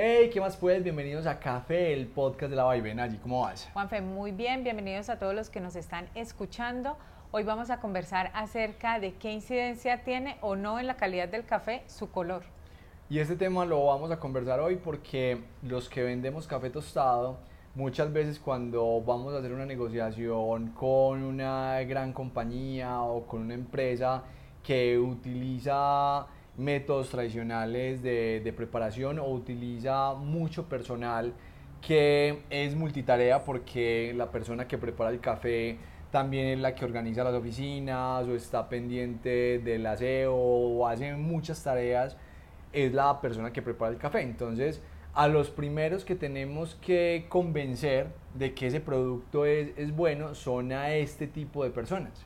[0.00, 0.84] Hey, ¿qué más pues?
[0.84, 3.00] Bienvenidos a Café, el podcast de la Vaivén.
[3.00, 3.68] Allí, ¿cómo vas?
[3.72, 4.62] Juanfe, muy bien.
[4.62, 6.96] Bienvenidos a todos los que nos están escuchando.
[7.32, 11.44] Hoy vamos a conversar acerca de qué incidencia tiene o no en la calidad del
[11.44, 12.44] café su color.
[13.10, 17.40] Y este tema lo vamos a conversar hoy porque los que vendemos café tostado,
[17.74, 23.54] muchas veces cuando vamos a hacer una negociación con una gran compañía o con una
[23.54, 24.22] empresa
[24.62, 31.32] que utiliza métodos tradicionales de, de, preparación o utiliza mucho personal
[31.80, 35.78] que es multitarea porque la persona que prepara el café
[36.10, 41.62] también es la que organiza las oficinas o está pendiente del aseo o hace muchas
[41.62, 42.16] tareas,
[42.72, 44.22] es la persona que prepara el café.
[44.22, 44.80] Entonces,
[45.14, 50.72] a los primeros que tenemos que convencer de que ese producto es, es bueno son
[50.72, 52.24] a este tipo de personas.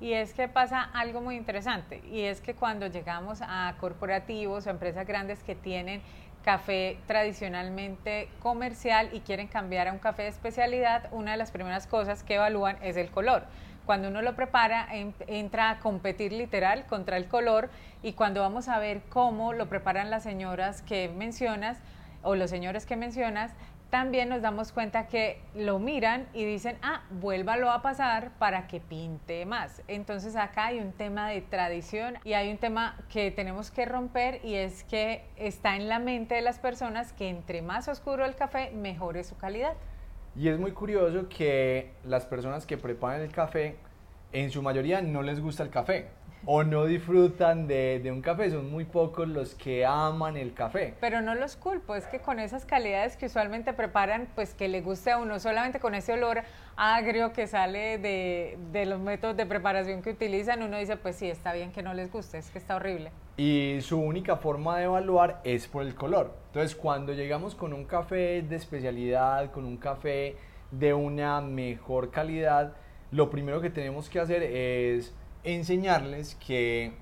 [0.00, 4.70] Y es que pasa algo muy interesante, y es que cuando llegamos a corporativos o
[4.70, 6.02] empresas grandes que tienen
[6.44, 11.86] café tradicionalmente comercial y quieren cambiar a un café de especialidad, una de las primeras
[11.86, 13.44] cosas que evalúan es el color.
[13.86, 14.88] Cuando uno lo prepara,
[15.26, 17.70] entra a competir literal contra el color
[18.02, 21.78] y cuando vamos a ver cómo lo preparan las señoras que mencionas
[22.22, 23.52] o los señores que mencionas,
[23.90, 28.80] también nos damos cuenta que lo miran y dicen, ah, vuélvalo a pasar para que
[28.80, 29.82] pinte más.
[29.88, 34.44] Entonces acá hay un tema de tradición y hay un tema que tenemos que romper
[34.44, 38.34] y es que está en la mente de las personas que entre más oscuro el
[38.34, 39.74] café, mejor es su calidad.
[40.36, 43.76] Y es muy curioso que las personas que preparan el café,
[44.32, 46.08] en su mayoría no les gusta el café
[46.46, 48.50] o no disfrutan de, de, un café.
[48.50, 50.94] Son muy pocos los que aman el café.
[51.00, 54.80] Pero no los culpo, es que con esas calidades que usualmente preparan, pues que le
[54.80, 56.42] guste a uno, solamente con ese olor
[56.76, 61.28] agrio que sale de, de los métodos de preparación que utilizan, uno dice, pues sí,
[61.28, 63.10] está bien que no les guste, es que está horrible.
[63.36, 66.34] Y su única forma de evaluar es por el color.
[66.48, 70.36] Entonces, cuando llegamos con un café de especialidad, con un café
[70.70, 72.74] de una mejor calidad,
[73.10, 76.92] lo primero que tenemos que hacer es enseñarles que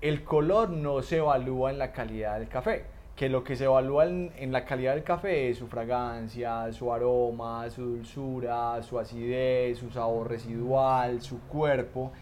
[0.00, 2.84] el color no se evalúa en la calidad del café,
[3.16, 7.68] que lo que se evalúa en, la calidad del café es su fragancia, su aroma,
[7.70, 12.12] su dulzura, su acidez, su sabor residual, su cuerpo,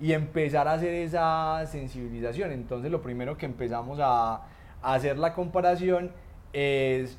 [0.00, 2.50] y empezar a hacer esa sensibilización.
[2.50, 4.34] Entonces lo primero que empezamos a,
[4.82, 6.10] a hacer la comparación
[6.52, 7.16] es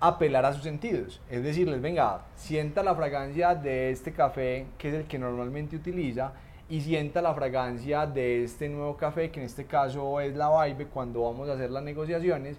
[0.00, 4.94] apelar a sus sentidos, es decirles, venga, sienta la fragancia de este café, que es
[4.94, 6.32] el que normalmente utiliza,
[6.70, 10.86] y sienta la fragancia de este nuevo café, que en este caso es la Vibe,
[10.86, 12.58] cuando vamos a hacer las negociaciones.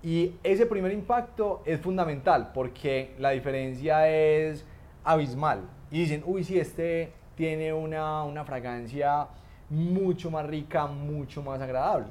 [0.00, 4.64] Y ese primer impacto es fundamental porque la diferencia es
[5.02, 5.62] abismal.
[5.90, 9.26] Y dicen, uy, si este tiene una, una fragancia
[9.68, 12.06] mucho más rica, mucho más agradable.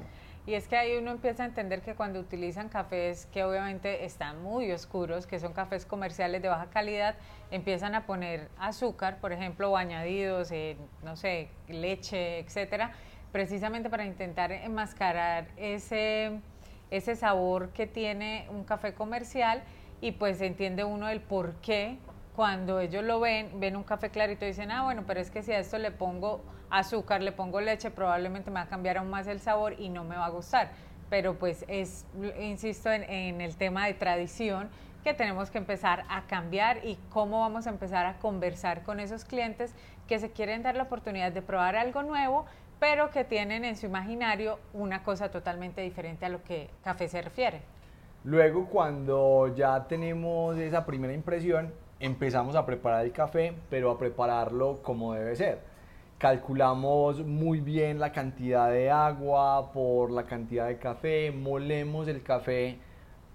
[0.48, 4.42] Y es que ahí uno empieza a entender que cuando utilizan cafés que obviamente están
[4.42, 7.16] muy oscuros, que son cafés comerciales de baja calidad,
[7.50, 10.50] empiezan a poner azúcar, por ejemplo, o añadidos,
[11.02, 12.92] no sé, leche, etcétera,
[13.30, 16.40] precisamente para intentar enmascarar ese,
[16.90, 19.62] ese sabor que tiene un café comercial
[20.00, 21.98] y pues entiende uno el por qué
[22.38, 25.42] cuando ellos lo ven, ven un café clarito y dicen, ah, bueno, pero es que
[25.42, 26.40] si a esto le pongo
[26.70, 30.04] azúcar, le pongo leche, probablemente me va a cambiar aún más el sabor y no
[30.04, 30.70] me va a gustar.
[31.10, 32.06] Pero pues es,
[32.38, 34.68] insisto, en, el tema de tradición
[35.02, 39.24] que tenemos que empezar a cambiar y cómo vamos a empezar a conversar con esos
[39.24, 39.74] clientes
[40.06, 42.46] que se quieren dar la oportunidad de probar algo nuevo,
[42.78, 47.20] pero que tienen en su imaginario una cosa totalmente diferente a lo que café se
[47.20, 47.62] refiere.
[48.22, 54.80] Luego, cuando ya tenemos esa primera impresión, empezamos a preparar el café, pero a prepararlo
[54.82, 55.60] como debe ser.
[56.18, 62.78] Calculamos muy bien la cantidad de agua por la cantidad de café, molemos el café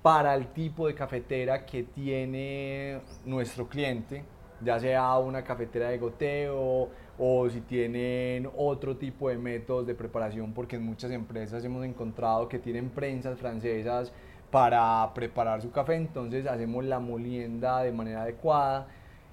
[0.01, 4.25] para el tipo de cafetera que tiene nuestro cliente,
[4.61, 10.53] ya sea una cafetera de goteo o si tienen otro tipo de métodos de preparación,
[10.53, 14.11] porque en muchas empresas hemos encontrado que tienen prensas francesas
[14.53, 18.85] para preparar su café, entonces hacemos la molienda de manera adecuada.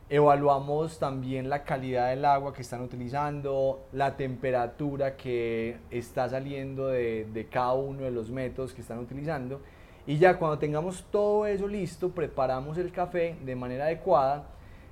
[0.08, 7.26] Evaluamos también la calidad del agua que están utilizando, la temperatura que está saliendo de,
[7.34, 9.60] de, cada uno de los métodos que están utilizando.
[10.06, 14.44] Y ya cuando tengamos todo eso listo, preparamos el café de manera adecuada,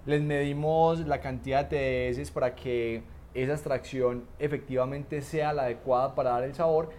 [0.05, 3.03] les medimos la cantidad de TDS para que
[3.33, 6.91] esa extracción efectivamente sea la adecuada para dar el sabor.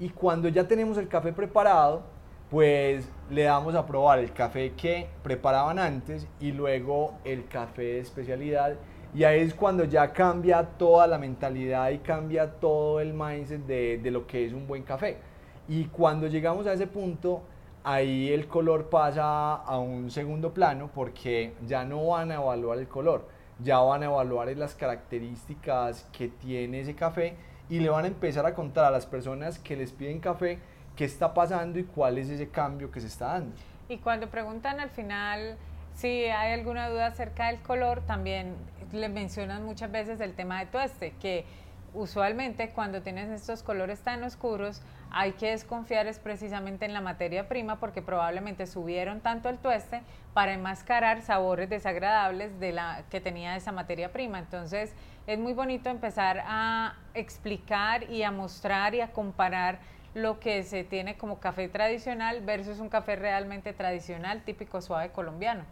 [0.00, 2.16] Y cuando ya tenemos el café preparado,
[2.50, 8.00] pues le damos a probar el café que preparaban antes y luego el café de
[8.00, 8.76] especialidad.
[9.14, 13.98] Y ahí es cuando ya cambia toda la mentalidad y cambia todo el mindset de,
[13.98, 15.18] de lo que es un buen café.
[15.66, 17.42] Y cuando llegamos a ese punto,
[17.84, 22.88] ahí el color pasa a un segundo plano porque ya no van a evaluar el
[22.88, 23.28] color,
[23.62, 27.34] ya van a evaluar las características que tiene ese café
[27.68, 30.58] y le van a empezar a contar a las personas que les piden café
[30.98, 33.54] qué está pasando y cuál es ese cambio que se está dando.
[33.88, 35.56] Y cuando preguntan al final
[35.94, 38.56] si hay alguna duda acerca del color, también
[38.92, 41.44] le mencionan muchas veces el tema de tueste, que
[41.94, 47.48] usualmente cuando tienes estos colores tan oscuros hay que desconfiar es precisamente en la materia
[47.48, 50.02] prima porque probablemente subieron tanto el tueste
[50.34, 54.38] para enmascarar sabores desagradables de la que tenía esa materia prima.
[54.38, 54.92] Entonces
[55.26, 59.78] es muy bonito empezar a explicar y a mostrar y a comparar
[60.14, 65.64] lo que se tiene como café tradicional versus un café realmente tradicional, típico suave colombiano.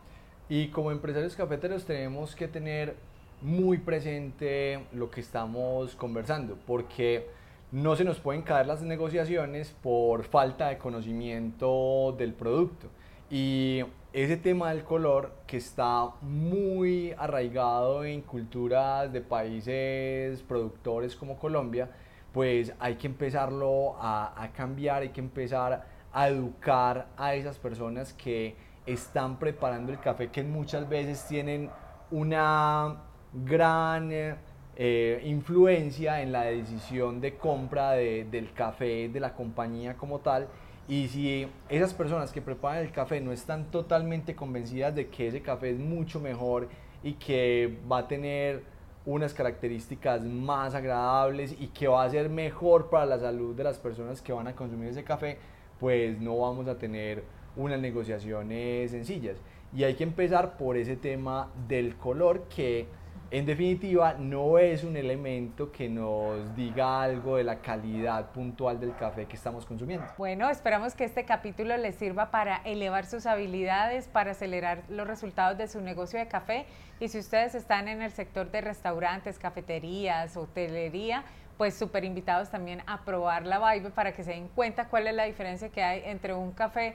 [0.49, 2.95] Y como empresarios cafeteros tenemos que tener
[3.43, 7.27] muy presente lo que estamos conversando, porque
[7.73, 12.89] no se nos pueden caer las negociaciones por falta de conocimiento del producto.
[13.31, 13.83] Y
[14.13, 21.91] ese tema del color que está muy arraigado en culturas de países productores como Colombia,
[22.37, 28.55] pues hay que empezarlo a, cambiar, hay que empezar a educar a esas personas que
[28.85, 31.71] están preparando el café, que muchas veces tienen
[32.11, 32.95] una
[33.33, 40.47] gran eh, influencia en la decisión de compra del café de la compañía como tal.
[40.89, 45.41] Y si esas personas que preparan el café no están totalmente convencidas de que ese
[45.41, 46.69] café es mucho mejor
[47.03, 48.76] y que va a tener
[49.07, 53.79] unas características más agradables y que va a ser mejor para la salud de las
[53.79, 55.39] personas que van a consumir ese café,
[55.79, 57.23] pues no vamos a tener
[57.57, 59.39] unas negociaciones sencillas.
[59.73, 62.87] Y hay que empezar por ese tema del color que
[63.31, 68.95] en definitiva, no es un elemento que nos diga algo de la calidad puntual del
[68.95, 70.07] café que estamos consumiendo.
[70.17, 75.59] Bueno, esperamos que este capítulo les sirva para elevar sus habilidades, para acelerar los resultados
[75.59, 76.67] de su negocio de café.
[77.01, 81.25] Y si ustedes están en el sector de restaurantes, cafeterías, hotelería,
[81.59, 85.15] pues súper invitados también a probar la Vibe para que se den cuenta cuál es
[85.15, 86.95] la diferencia que hay entre un café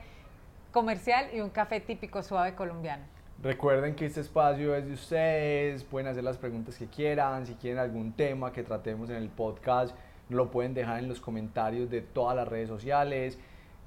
[0.72, 3.04] comercial y un café típico suave colombiano.
[3.42, 7.80] Recuerden que este espacio es de ustedes, pueden hacer las preguntas que quieran, si quieren
[7.80, 9.96] algún tema que tratemos en el podcast,
[10.30, 13.40] lo pueden dejar en los comentarios de todas las redes sociales.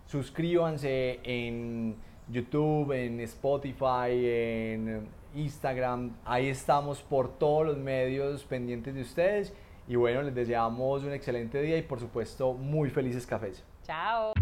[0.06, 1.95] Suscríbanse en
[2.29, 5.06] YouTube, en Spotify, en
[5.37, 6.17] Instagram.
[6.25, 9.55] Ahí estamos por todos los medios pendientes de ustedes.
[9.87, 13.62] Y bueno, les deseamos un excelente día y por supuesto muy felices cafés.
[13.85, 14.33] Chao.